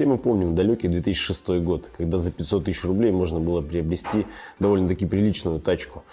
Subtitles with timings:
[0.00, 4.26] Все мы помним далекий 2006 год, когда за 500 тысяч рублей можно было приобрести
[4.58, 6.04] довольно-таки приличную тачку.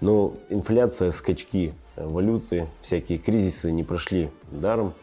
[0.00, 4.94] Но инфляция, скачки валюты, всякие кризисы не прошли даром.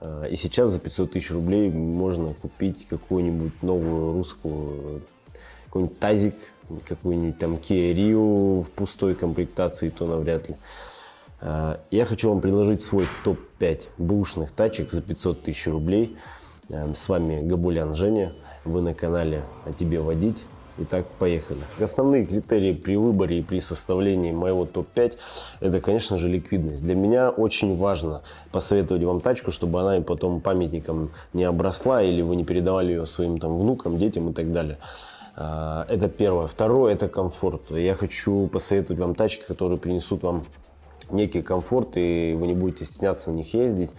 [0.00, 5.02] А, и сейчас за 500 тысяч рублей можно купить какую-нибудь новую русскую,
[5.66, 6.36] какой-нибудь тазик,
[6.88, 10.56] какой-нибудь там Kia Rio в пустой комплектации, то навряд ли.
[11.90, 16.16] Я хочу вам предложить свой топ-5 бушных тачек за 500 тысяч рублей–
[16.72, 18.32] с вами Габулян Женя.
[18.64, 20.46] Вы на канале «О тебе водить».
[20.78, 21.60] Итак, поехали.
[21.78, 25.18] Основные критерии при выборе и при составлении моего топ-5
[25.60, 26.82] это, конечно же, ликвидность.
[26.82, 28.22] Для меня очень важно
[28.52, 33.38] посоветовать вам тачку, чтобы она потом памятником не обросла или вы не передавали ее своим
[33.38, 34.78] там внукам, детям и так далее.
[35.36, 36.46] А, это первое.
[36.46, 37.70] Второе– это комфорт.
[37.70, 40.46] Я хочу посоветовать вам тачки, которые принесут вам
[41.10, 43.90] некий комфорт, и вы не будете стесняться на них ездить.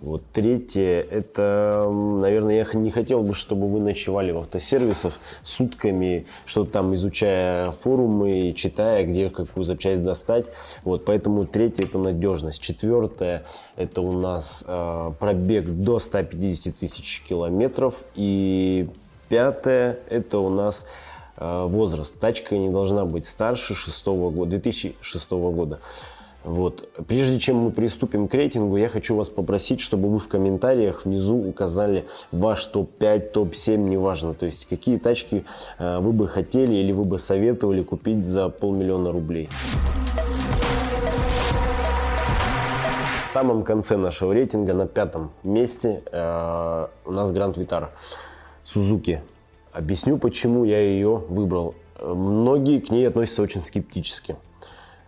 [0.00, 6.72] Вот третье, это, наверное, я не хотел бы, чтобы вы ночевали в автосервисах сутками, что-то
[6.72, 10.46] там изучая форумы, читая, где какую запчасть достать.
[10.84, 12.62] Вот, поэтому третье это надежность.
[12.62, 13.44] Четвертое,
[13.76, 17.94] это у нас э, пробег до 150 тысяч километров.
[18.14, 18.88] И
[19.28, 20.86] пятое, это у нас
[21.36, 22.18] э, возраст.
[22.18, 25.80] Тачка не должна быть старше 6 года, 2006 года.
[26.44, 26.88] Вот.
[27.06, 31.36] Прежде чем мы приступим к рейтингу, я хочу вас попросить, чтобы вы в комментариях внизу
[31.36, 34.34] указали ваш топ-5, топ-7, неважно.
[34.34, 35.44] То есть какие тачки
[35.78, 39.48] э, вы бы хотели или вы бы советовали купить за полмиллиона рублей.
[43.28, 47.90] В самом конце нашего рейтинга на пятом месте э, у нас Гранд Витара
[48.64, 49.22] Сузуки.
[49.72, 51.74] Объясню, почему я ее выбрал.
[52.02, 54.36] Многие к ней относятся очень скептически.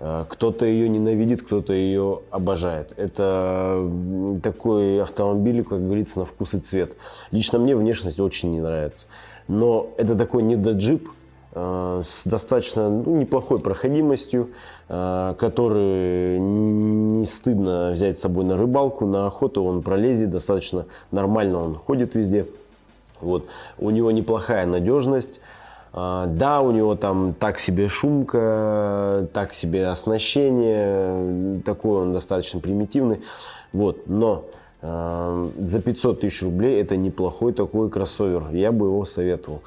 [0.05, 2.93] Э, кто-то ее ненавидит, кто-то ее обожает.
[2.97, 3.89] Это
[4.43, 6.97] такой автомобиль, как говорится, на вкус и цвет.
[7.31, 9.07] Лично мне внешность очень не нравится.
[9.47, 11.09] Но это такой недоджип,
[11.55, 14.51] э, с достаточно ну, неплохой проходимостью,
[14.89, 21.63] э, который не стыдно взять с собой на рыбалку, на охоту он пролезет, достаточно нормально
[21.63, 22.47] он ходит везде.
[23.21, 23.47] Вот.
[23.79, 25.41] У него неплохая надежность,
[25.93, 33.21] да, у него там так себе шумка, так себе оснащение, такой он достаточно примитивный.
[33.75, 34.47] Вот, но
[34.81, 38.51] э, за 500 тысяч рублей это неплохой такой кроссовер.
[38.53, 39.63] Я бы его советовал.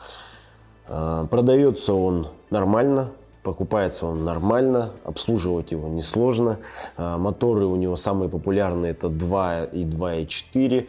[0.88, 3.12] Э, продается он нормально,
[3.44, 6.58] покупается он нормально, обслуживать его несложно.
[6.98, 10.88] Моторы у него самые популярные это 2 и 2,4.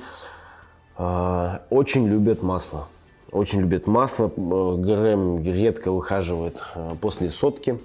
[0.96, 2.88] Э, очень любят масло
[3.36, 4.28] очень любит масло.
[4.36, 7.78] ГРМ редко выхаживает э, после сотки.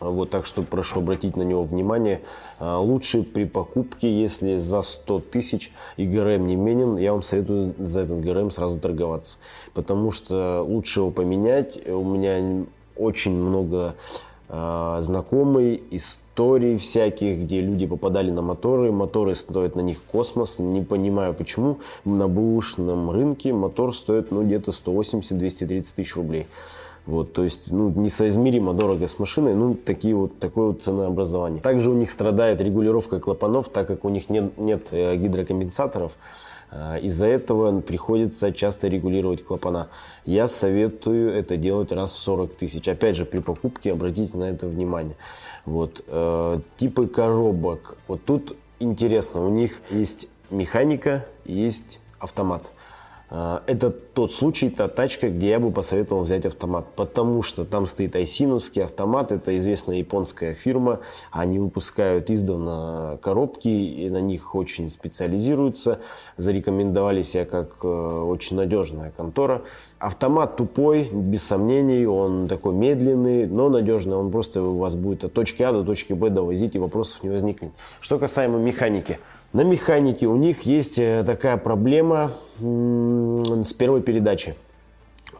[0.00, 2.20] Вот так что прошу обратить на него внимание.
[2.58, 7.74] Э, лучше при покупке, если за 100 тысяч и ГРМ не менен, я вам советую
[7.78, 9.38] за этот ГРМ сразу торговаться.
[9.72, 11.78] Потому что лучше его поменять.
[11.88, 13.94] У меня очень много
[14.48, 20.58] э, знакомый из историй всяких, где люди попадали на моторы, моторы стоят на них космос,
[20.58, 26.48] не понимаю почему, на бэушном рынке мотор стоит ну где-то 180-230 тысяч рублей.
[27.06, 31.60] Вот, то есть, ну, несоизмеримо дорого с машиной, ну, такие вот, такое вот ценообразование.
[31.60, 36.16] Также у них страдает регулировка клапанов, так как у них нет, нет э, гидрокомпенсаторов.
[36.70, 39.88] А, из-за этого приходится часто регулировать клапана.
[40.24, 42.88] Я советую это делать раз в 40 тысяч.
[42.88, 45.16] Опять же, при покупке обратите на это внимание.
[45.66, 46.02] Вот.
[46.06, 47.98] Э, типы коробок.
[48.08, 52.72] Вот тут интересно, у них есть механика, есть автомат.
[53.36, 57.88] А, это тот случай, та тачка, где я бы посоветовал взять автомат, потому что там
[57.88, 61.00] стоит айсиновский автомат, это известная японская фирма,
[61.32, 65.98] они выпускают издавна коробки, и на них очень специализируются,
[66.36, 69.62] зарекомендовали себя как э, очень надежная контора.
[69.98, 75.32] Автомат тупой, без сомнений, он такой медленный, но надежный, он просто у вас будет от
[75.32, 77.72] точки А до точки Б довозить, и вопросов не возникнет.
[78.00, 79.18] Что касаемо механики–
[79.54, 84.54] на механике у них есть э, такая проблема с первой передачи.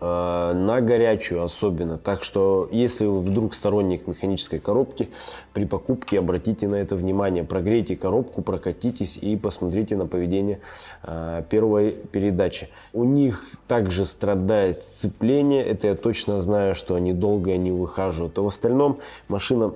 [0.01, 1.99] Э, на горячую особенно.
[1.99, 5.09] Так что, если вы вдруг сторонник механической коробки,
[5.53, 7.43] при покупке обратите на это внимание.
[7.43, 10.61] Прогрейте коробку, прокатитесь и посмотрите на поведение
[11.03, 12.69] э, первой передачи.
[12.93, 15.65] У них также страдает сцепление.
[15.65, 18.39] Это я точно знаю, что они долго не выхаживают.
[18.39, 19.73] А в остальном машина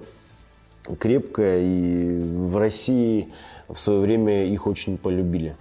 [0.96, 3.32] крепкая и в России
[3.68, 5.56] в свое время их очень полюбили.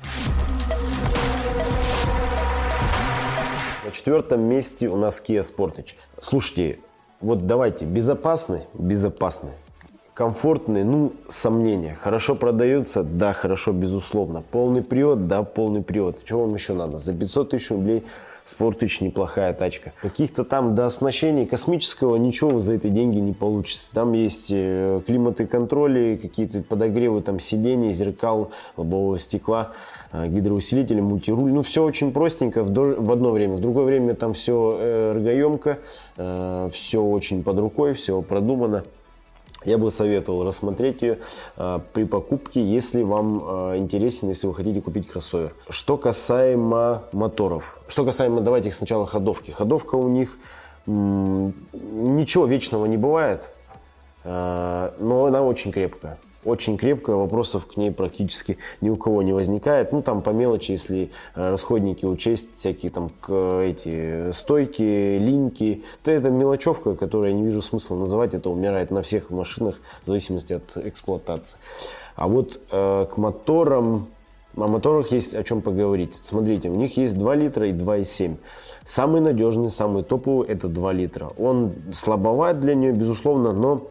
[3.85, 5.95] На четвертом месте у нас Kia Sportage.
[6.21, 6.79] Слушайте,
[7.21, 9.51] вот давайте, безопасный, безопасный.
[10.13, 11.95] Комфортные, ну, сомнения.
[11.95, 13.03] Хорошо продаются?
[13.03, 14.41] Да, хорошо, безусловно.
[14.41, 15.27] Полный привод?
[15.27, 16.23] Да, полный привод.
[16.23, 16.97] Чего вам еще надо?
[16.97, 18.03] За 500 тысяч рублей
[18.47, 19.91] Спортыч неплохая тачка.
[20.01, 23.89] Каких-то там до оснащения космического ничего за эти деньги не получится.
[23.93, 29.73] Там есть э, климаты контроли, какие-то подогревы там сидений, зеркал, лобового стекла,
[30.13, 31.51] э, гидроусилители, мультируль.
[31.51, 33.55] Ну, все очень простенько в, в одно время.
[33.55, 35.79] В другое время там все э, эргоемко,
[36.71, 38.85] все очень под рукой, все продумано.
[39.65, 41.19] Я бы советовал рассмотреть ее
[41.57, 45.53] э, при покупке, если вам э, интересен, если вы хотите купить кроссовер.
[45.69, 47.79] Что касаемо моторов.
[47.87, 49.51] Что касаемо, давайте сначала ходовки.
[49.51, 50.37] Ходовка у них
[50.85, 53.49] ничего вечного не бывает,
[54.23, 56.17] э, но она очень крепкая
[56.47, 59.91] очень крепкая, вопросов к ней практически ни у кого не возникает.
[59.91, 63.11] Ну, там по мелочи, если э, расходники учесть, всякие там
[63.61, 69.01] эти стойки, линьки, то это мелочевка, которую я не вижу смысла называть, это умирает на
[69.01, 71.57] всех машинах в зависимости от эксплуатации.
[72.15, 74.07] А вот э, к моторам,
[74.55, 76.19] о моторах есть о чем поговорить.
[76.23, 78.37] Смотрите, у них есть 2 литра и 2,7.
[78.83, 81.29] Самый надежный, самый топовый это 2 литра.
[81.37, 83.87] Он слабоват для нее, безусловно, но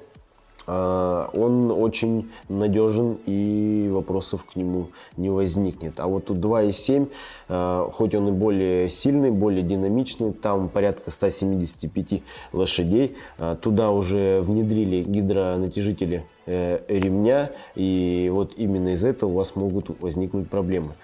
[0.67, 6.01] он очень надежен и вопросов к нему не возникнет.
[6.01, 7.09] А вот тут 2.7,
[7.49, 12.23] а, хоть он и более сильный, более динамичный, там порядка 175
[12.53, 19.57] лошадей, а, туда уже внедрили гидронатяжители э, ремня, и вот именно из этого у вас
[19.57, 20.95] могут возникнуть проблемы.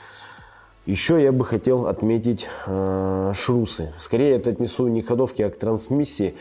[0.87, 3.93] Еще я бы хотел отметить э, шрусы.
[4.01, 6.35] Скорее это отнесу не к ходовке, а к трансмиссии.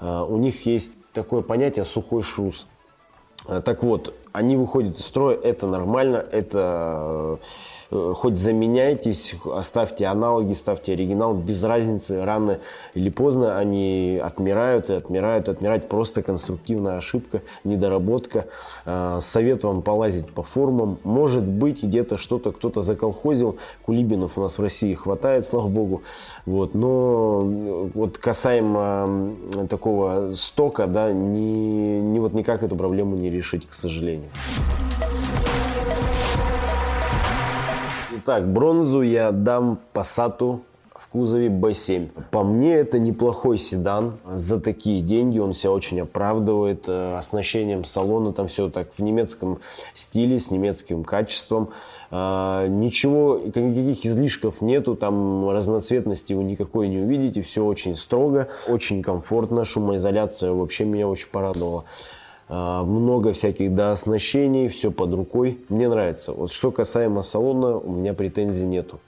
[0.00, 2.66] Э, у них есть такое понятие сухой шрус.
[3.46, 7.38] Э, так вот, они выходят из строя, это нормально, это
[7.90, 12.58] э, хоть заменяйтесь, оставьте аналоги, ставьте оригинал, без разницы, рано
[12.94, 18.46] или поздно они отмирают и отмирают, отмирать просто конструктивная ошибка, недоработка.
[18.86, 20.98] Э, совет вам полазить по форумам.
[21.04, 26.02] Может быть, где-то что-то кто-то заколхозил, кулибинов у нас в России хватает, слава богу.
[26.46, 27.40] Вот, но
[27.94, 29.34] вот касаемо
[29.68, 34.30] такого стока, да, ни, ни вот никак эту проблему не решить, к сожалению сожалению.
[38.16, 40.60] Итак, бронзу я дам Passat
[40.94, 42.10] в кузове B7.
[42.30, 44.18] По мне это неплохой седан.
[44.24, 46.84] За такие деньги он себя очень оправдывает.
[46.86, 49.58] Э, оснащением салона там все так в немецком
[49.94, 51.70] стиле, с немецким качеством.
[52.12, 57.42] Э, ничего, никаких излишков нету, там разноцветности вы никакой не увидите.
[57.42, 59.64] Все очень строго, очень комфортно.
[59.64, 61.84] Шумоизоляция вообще меня очень порадовала.
[62.54, 65.58] А, много всяких дооснащений, все под рукой.
[65.70, 66.34] Мне нравится.
[66.34, 69.00] Вот что касаемо салона, у меня претензий нету.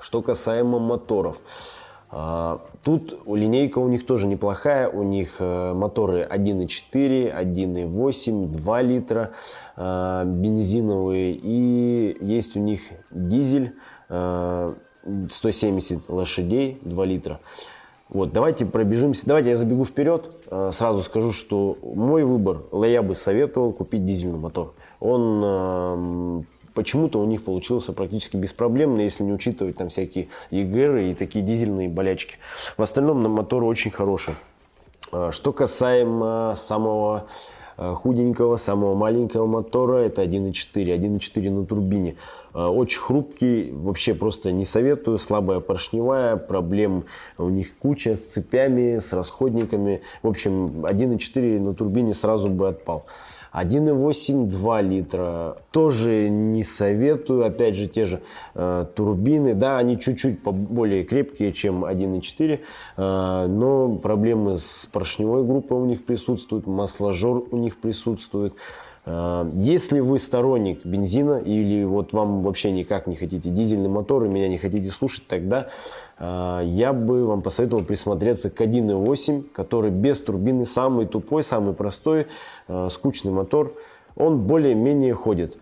[0.00, 1.36] Что касаемо моторов.
[2.10, 4.88] А, тут линейка у них тоже неплохая.
[4.88, 9.32] У них э, моторы 1.4, 1.8, 2 литра
[9.76, 11.34] а, бензиновые.
[11.34, 12.80] И есть у них
[13.10, 13.74] дизель
[14.08, 17.38] 170 лошадей, 2 литра.
[18.12, 19.24] Вот, давайте пробежимся.
[19.24, 20.30] Давайте я забегу вперед.
[20.50, 24.74] Э, сразу скажу, что мой выбор, я бы советовал купить дизельный мотор.
[25.00, 31.14] Он эм, почему-то у них получился практически беспроблемно, если не учитывать там всякие ЕГР и
[31.14, 32.36] такие дизельные болячки.
[32.76, 34.34] В остальном на мотор очень хороший.
[35.10, 37.28] Э, что касаемо самого
[37.76, 39.98] худенького, самого маленького мотора.
[39.98, 42.16] Это 1.4, 1.4 на турбине.
[42.54, 45.18] Э, очень хрупкий, вообще просто не советую.
[45.18, 47.04] Слабая поршневая, проблем
[47.38, 50.02] у них куча с цепями, с расходниками.
[50.22, 53.06] В общем, 1.4 на турбине сразу бы отпал.
[53.52, 55.56] 1,8 2 литра.
[55.70, 57.44] Тоже не советую.
[57.44, 58.22] Опять же, те же
[58.54, 59.54] э, турбины.
[59.54, 62.60] Да, они чуть-чуть более крепкие, чем 1,4.
[62.96, 66.66] Э, но проблемы с поршневой группой у них присутствуют.
[66.66, 68.54] Масложор у них присутствует.
[69.04, 74.28] Э, если вы сторонник бензина или вот вам вообще никак не хотите дизельный мотор и
[74.28, 75.68] меня не хотите слушать, тогда
[76.18, 82.26] э, я бы вам посоветовал присмотреться к 1.8, который без турбины самый тупой, самый простой,
[82.68, 83.74] э, скучный мотор.
[84.14, 85.56] Он более-менее ходит.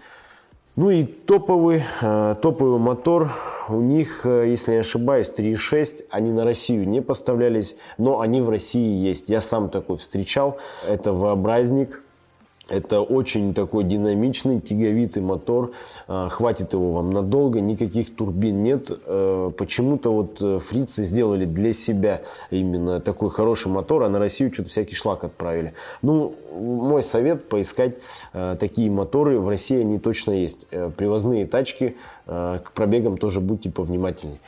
[0.76, 3.32] Ну и топовый, топовый мотор
[3.68, 6.04] у них, если не ошибаюсь, 3.6.
[6.10, 9.28] Они на Россию не поставлялись, но они в России есть.
[9.28, 10.58] Я сам такой встречал.
[10.88, 12.02] Это вообразник
[12.70, 15.72] это очень такой динамичный, тяговитый мотор.
[16.06, 18.90] А, хватит его вам надолго, никаких турбин нет.
[19.06, 24.54] Э, почему-то вот э, фрицы сделали для себя именно такой хороший мотор, а на Россию
[24.54, 25.74] что-то всякий шлак отправили.
[26.00, 27.96] Ну, мой совет поискать
[28.32, 29.40] э, такие моторы.
[29.40, 30.66] В России они точно есть.
[30.96, 31.96] Привозные тачки,
[32.26, 34.38] к пробегам тоже будьте повнимательнее.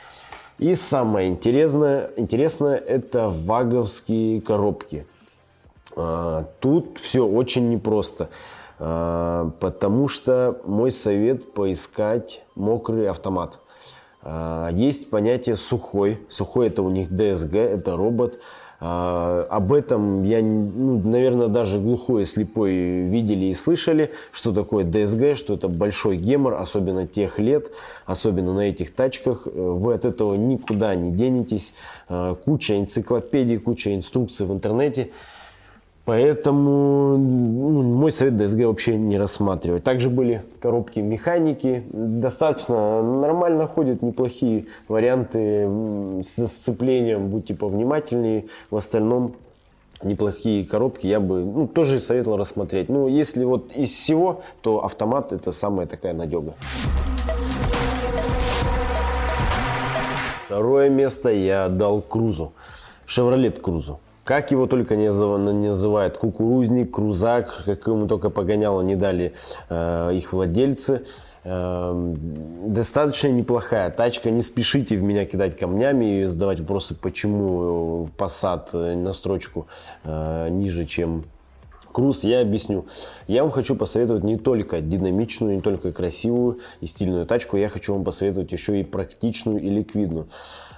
[0.59, 5.05] И самое интересное, интересное это ваговские коробки.
[5.95, 8.29] А, тут все очень непросто.
[8.79, 13.59] А, потому что мой совет поискать мокрый автомат.
[14.21, 16.19] А, есть понятие сухой.
[16.29, 18.39] Сухой это у них DSG, это робот.
[18.79, 22.73] Об этом я, ну, наверное, даже глухой и слепой
[23.03, 27.71] видели и слышали, что такое DSG, что это большой гемор, особенно тех лет,
[28.05, 29.45] особенно на этих тачках.
[29.45, 31.73] Вы от этого никуда не денетесь.
[32.43, 35.11] Куча энциклопедий, куча инструкций в интернете.
[36.05, 39.83] Поэтому ну, мой совет DSG вообще не рассматривать.
[39.83, 41.83] Также были коробки механики.
[41.93, 47.29] Достаточно нормально ходят, неплохие варианты с сцеплением.
[47.29, 48.47] Будьте повнимательнее.
[48.69, 49.35] В остальном
[50.03, 52.89] неплохие коробки я бы ну, тоже советовал рассмотреть.
[52.89, 56.55] Но если вот из всего, то автомат это самая такая надега.
[60.47, 62.51] Второе место я дал Крузу.
[63.05, 63.99] Шевролет Крузу.
[64.23, 69.33] Как его только не называют, кукурузник, крузак, как ему только погоняло не дали
[69.69, 71.03] э, их владельцы.
[71.43, 72.13] Э,
[72.65, 79.11] достаточно неплохая тачка, не спешите в меня кидать камнями и задавать вопросы, почему Passat на
[79.11, 79.67] строчку
[80.05, 81.25] э, ниже, чем
[81.91, 82.87] Круз, я объясню.
[83.27, 87.93] Я вам хочу посоветовать не только динамичную, не только красивую и стильную тачку, я хочу
[87.93, 90.27] вам посоветовать еще и практичную и ликвидную.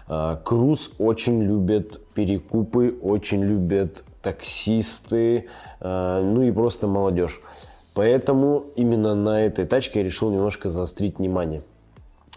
[0.07, 5.47] А, Круз очень любят перекупы, очень любят таксисты,
[5.79, 7.41] а, ну и просто молодежь.
[7.93, 11.63] Поэтому именно на этой тачке я решил немножко заострить внимание.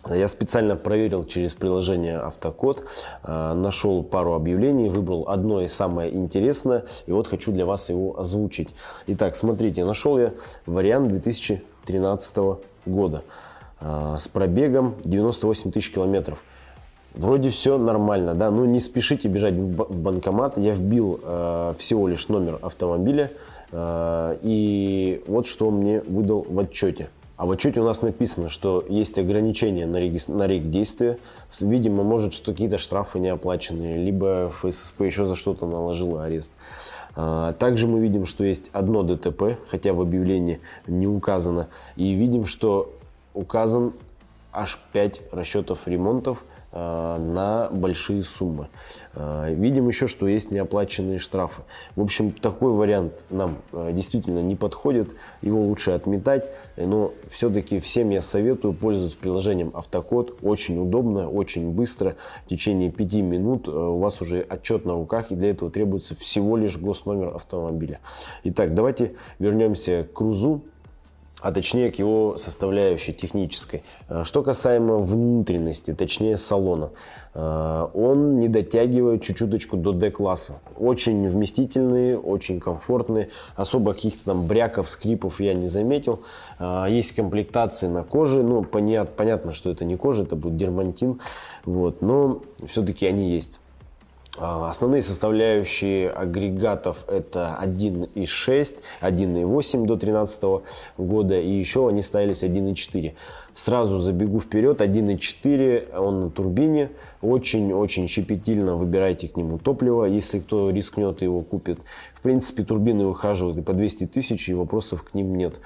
[0.09, 2.85] Я специально проверил через приложение Автокод,
[3.23, 8.19] а, нашел пару объявлений, выбрал одно и самое интересное, и вот хочу для вас его
[8.19, 8.71] озвучить.
[9.09, 10.33] Итак, смотрите, нашел я
[10.65, 13.25] вариант 2013 года
[13.81, 16.43] с пробегом 98 тысяч километров.
[17.15, 20.59] Вроде все нормально, да, ну не спешите бежать в банкомат.
[20.59, 23.33] Я вбил э, всего лишь номер автомобиля,
[23.73, 27.09] э, и вот что мне выдал в отчете.
[27.37, 30.19] А в отчете у нас написано, что есть ограничения на, реги...
[30.29, 31.19] на рейк действия.
[31.61, 36.53] Видимо, может, что какие-то штрафы не оплаченные, либо ФССП еще за что-то наложила арест.
[37.15, 41.69] А, также мы видим, что есть одно ДТП, хотя в объявлении не указано.
[41.95, 42.93] И видим, что
[43.35, 43.93] указан
[44.53, 48.69] аж 5 расчетов ремонтов– Э, на большие суммы.
[49.15, 51.63] Э, видим еще, что есть неоплаченные штрафы.
[51.97, 58.11] В общем, такой вариант нам э, действительно не подходит, его лучше отметать, но все-таки всем
[58.11, 60.39] я советую пользоваться приложением Автокод.
[60.43, 62.17] Очень удобно, очень быстро.
[62.45, 66.57] В течение 5 минут у вас уже отчет на руках, и для этого требуется всего
[66.57, 68.01] лишь госномер автомобиля.
[68.45, 70.65] Итак, давайте вернемся к Крузу
[71.41, 73.83] а точнее к его составляющей технической.
[74.09, 76.91] Э, что касаемо внутренности, точнее салона,
[77.35, 80.61] э, он не дотягивает чуть-чуточку до D-класса.
[80.77, 86.21] Очень вместительный, очень комфортный, особо каких-то там бряков, скрипов я не заметил.
[86.59, 91.21] Э, есть комплектации на коже, ну понятно, что это не кожа, это будет дермантин,
[91.65, 93.61] вот, но все-таки они есть.
[94.41, 100.45] А, основные составляющие агрегатов это 1.6, 1.8 до 2013
[100.97, 103.15] года и еще они ставились 1.4.
[103.53, 106.91] Сразу забегу вперед, 1.4 он на турбине,
[107.21, 111.81] очень-очень щепетильно выбирайте к нему топливо, если кто рискнет его купит.
[112.15, 115.61] В принципе турбины выхаживают и по 200 тысяч и вопросов к ним нет.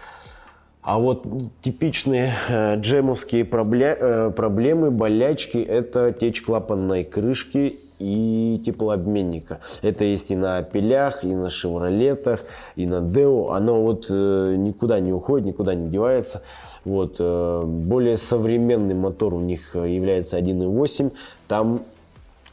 [0.81, 1.25] А вот
[1.61, 9.61] типичные э, джемовские э, проблемы, болячки– это течь клапанной крышки и теплообменника.
[9.83, 12.41] Это есть и на пилях, и на шевролетах,
[12.77, 13.51] и на Део.
[13.53, 16.43] Оно вот э, никуда не уходит, никуда не девается.
[16.85, 21.13] Вот, более современный мотор у них является 1.8.
[21.47, 21.83] Там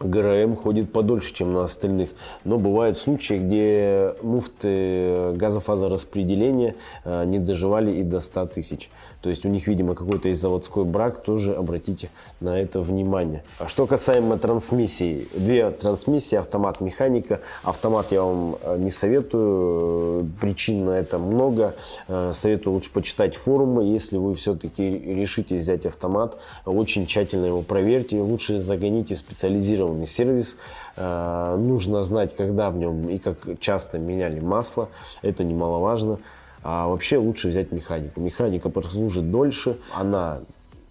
[0.04, 2.12] ГРМ ходит подольше, чем на остальных.
[2.44, 8.90] Но бывают случаи, где муфты газофазораспределения э, не доживали и до 100 тысяч.
[9.22, 13.44] То есть у них, видимо, какой-то есть заводской брак, тоже обратите на это внимание.
[13.68, 17.42] Что касаемо трансмиссий, две трансмиссии, автомат, механика.
[17.64, 21.76] Автомат я вам э, не советую, причин на это много.
[22.08, 28.22] Э, советую лучше почитать форумы, если вы все-таки решите взять автомат, очень тщательно его проверьте,
[28.22, 30.58] лучше загоните специализированный гарантированный сервис.
[30.96, 34.90] Э, нужно знать, когда в нем и как часто меняли масло.
[35.22, 36.20] Это немаловажно.
[36.62, 38.20] А вообще лучше взять механику.
[38.20, 40.42] Механика прослужит дольше, она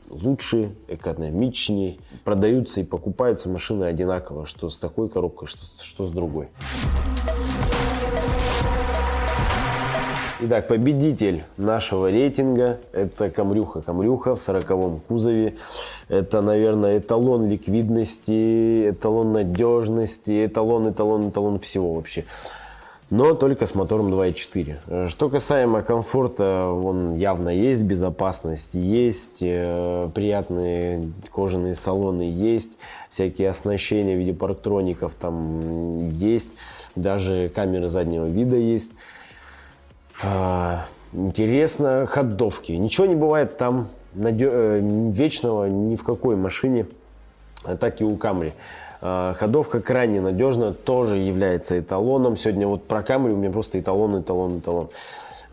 [0.08, 1.98] лучше, экономичнее.
[2.24, 6.48] Продаются и покупаются машины одинаково, что с такой коробкой, что, что с другой.
[10.40, 13.80] Итак, победитель нашего рейтинга– это Камрюха.
[13.80, 15.56] Камрюха в сороковом кузове.
[16.08, 22.24] Это, наверное, эталон ликвидности, эталон надежности, эталон, эталон, эталон всего вообще.
[23.10, 24.76] но только с мотором 2.4.
[24.86, 32.78] Э, что касаемо комфорта, он явно есть, безопасность есть, э, приятные кожаные салоны есть,
[33.10, 36.50] всякие оснащения в виде парктроников там есть,
[36.94, 38.92] даже камеры заднего вида есть.
[40.22, 42.72] А, интересно, ходовки.
[42.72, 46.86] Ничего не бывает там э, вечного ни в какой машине,
[47.78, 48.52] так и у Камри.
[49.00, 52.36] А, ходовка крайне надежная, тоже является эталоном.
[52.36, 54.88] Сегодня вот про Камри у меня просто эталон, эталон, эталон.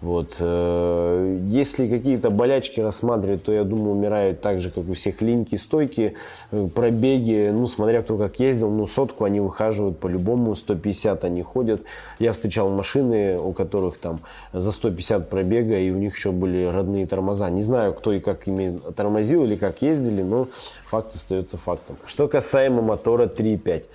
[0.01, 0.37] Вот.
[0.39, 5.55] Э, если какие-то болячки рассматривать, то, я думаю, умирают так же, как у всех линьки,
[5.55, 6.15] стойки,
[6.51, 7.49] э, пробеги.
[7.53, 11.81] Ну, смотря кто как ездил, ну, сотку они выхаживают по-любому, 150 они ходят.
[12.19, 14.19] Я встречал машины, у которых там
[14.53, 17.49] за 150 пробега, и у них еще были родные тормоза.
[17.49, 20.47] Не знаю, кто и как ими тормозил или как ездили, но
[20.85, 21.95] факт остается фактом.
[22.05, 23.85] Что касаемо мотора 3.5.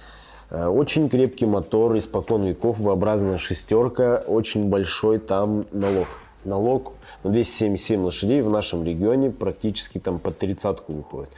[0.51, 6.09] Э, очень крепкий мотор, испокон веков, V-образная шестерка, очень большой там налог.
[6.45, 6.93] Налог
[7.23, 11.31] на 277 лошадей в нашем регионе практически там под тридцатку выходит.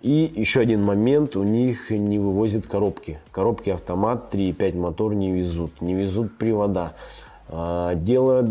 [0.00, 3.18] И еще один момент, у них не вывозят коробки.
[3.30, 6.94] Коробки автомат 3.5 мотор не везут, не везут привода.
[7.48, 8.48] А, дело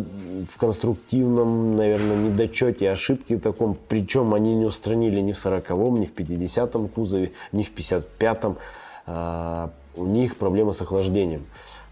[0.49, 3.77] в конструктивном, наверное, недочете, ошибке таком.
[3.89, 8.57] Причем они не устранили ни в 40-м, ни в 50-м кузове, ни в 55-м.
[9.05, 11.45] А, у них проблема с охлаждением.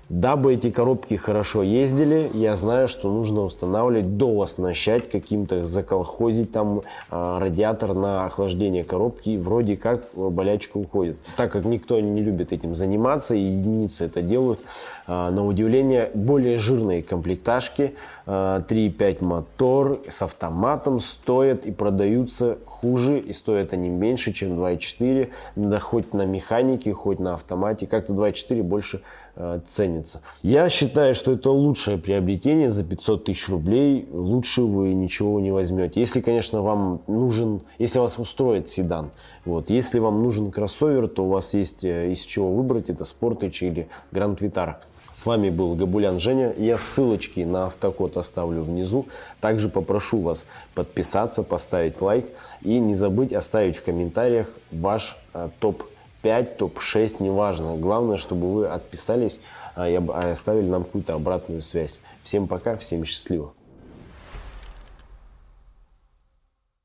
[0.10, 7.38] Дабы эти коробки хорошо ездили, я знаю, что нужно устанавливать, дооснащать каким-то, заколхозить там э,
[7.39, 9.38] радиатор на охлаждение коробки.
[9.38, 11.20] Вроде как болячка уходит.
[11.38, 14.60] Так как никто не любит этим заниматься, и единицы это делают,
[15.08, 23.19] э, на удивление, более жирные комплектажки, э, 3.5 мотор с автоматом стоят и продаются хуже,
[23.19, 27.87] и стоят они меньше, чем 2.4, да хоть на механике, хоть на автомате.
[27.87, 29.01] Как-то 2.4 больше
[29.37, 30.21] э, ценится.
[30.41, 34.05] Я считаю, что это лучшее приобретение за 500 тысяч рублей.
[34.11, 36.01] Лучше вы ничего не возьмете.
[36.01, 39.11] Если, конечно, вам нужен, если вас устроит седан.
[39.45, 39.69] Вот.
[39.69, 42.89] Если вам нужен кроссовер, то у вас есть э, из чего выбрать.
[42.89, 44.75] Это Sportage или Grand Vitara.
[45.13, 46.51] С вами был Габулян Женя.
[46.57, 49.05] Я ссылочки на автокод оставлю внизу.
[49.40, 52.25] Также попрошу вас подписаться, поставить лайк
[52.64, 57.77] и не забыть оставить в комментариях ваш э, топ-5, топ-6, неважно.
[57.77, 59.40] Главное, чтобы вы отписались
[59.75, 62.00] э, и оставили нам какую-то обратную связь.
[62.24, 63.53] Всем пока, всем счастливо.